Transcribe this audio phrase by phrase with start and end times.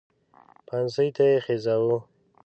[0.67, 1.97] پانسۍ ته یې خېژاوې.